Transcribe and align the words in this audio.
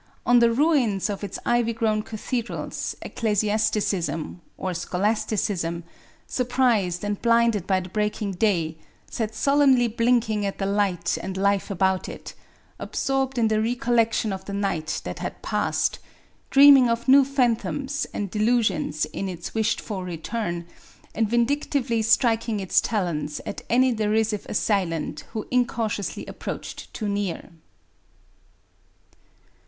On 0.25 0.39
the 0.39 0.51
ruins 0.51 1.11
of 1.11 1.23
its 1.23 1.37
ivy 1.45 1.73
grown 1.73 2.01
cathedrals 2.01 2.95
Ecclesiasticism 3.03 4.41
[or 4.57 4.73
Scholasticism], 4.73 5.83
surprised 6.25 7.03
and 7.03 7.21
blinded 7.21 7.67
by 7.67 7.81
the 7.81 7.89
breaking 7.89 8.31
day, 8.31 8.77
sat 9.11 9.35
solemnly 9.35 9.87
blinking 9.87 10.43
at 10.43 10.57
the 10.57 10.65
light 10.65 11.19
and 11.21 11.37
life 11.37 11.69
about 11.69 12.09
it, 12.09 12.33
absorbed 12.79 13.37
in 13.37 13.47
the 13.47 13.61
recollection 13.61 14.33
of 14.33 14.43
the 14.45 14.53
night 14.55 15.01
that 15.03 15.19
had 15.19 15.39
passed, 15.43 15.99
dreaming 16.49 16.89
of 16.89 17.07
new 17.07 17.23
phantoms 17.23 18.07
and 18.11 18.31
delusions 18.31 19.05
in 19.13 19.29
its 19.29 19.53
wished 19.53 19.79
for 19.79 20.03
return, 20.03 20.65
and 21.13 21.29
vindictively 21.29 22.01
striking 22.01 22.59
its 22.59 22.81
talons 22.81 23.39
at 23.45 23.61
any 23.69 23.93
derisive 23.93 24.47
assailant 24.49 25.25
who 25.33 25.45
incautiously 25.51 26.25
approached 26.25 26.91
too 26.91 27.07
near." 27.07 27.51